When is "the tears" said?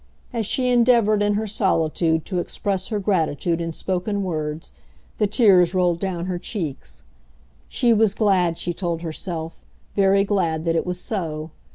5.19-5.75